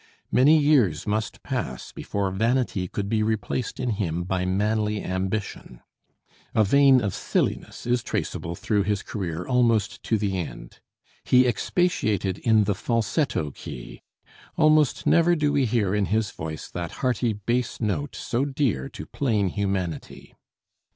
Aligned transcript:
Many 0.31 0.57
years 0.57 1.05
must 1.05 1.43
pass 1.43 1.91
before 1.91 2.31
vanity 2.31 2.87
could 2.87 3.07
be 3.07 3.21
replaced 3.21 3.79
in 3.79 3.91
him 3.91 4.23
by 4.23 4.45
manly 4.45 5.03
ambition; 5.03 5.81
a 6.55 6.63
vein 6.63 6.99
of 7.01 7.13
silliness 7.13 7.85
is 7.85 8.01
traceable 8.01 8.55
through 8.55 8.81
his 8.81 9.03
career 9.03 9.45
almost 9.45 10.01
to 10.01 10.17
the 10.17 10.39
end. 10.39 10.79
He 11.23 11.45
expatiated 11.45 12.39
in 12.39 12.63
the 12.63 12.73
falsetto 12.73 13.51
key; 13.51 14.01
almost 14.57 15.05
never 15.05 15.35
do 15.35 15.53
we 15.53 15.65
hear 15.67 15.93
in 15.93 16.05
his 16.05 16.31
voice 16.31 16.67
that 16.71 16.93
hearty 17.05 17.33
bass 17.33 17.79
note 17.79 18.15
so 18.15 18.43
dear 18.43 18.89
to 18.89 19.05
plain 19.05 19.49
humanity. 19.49 20.33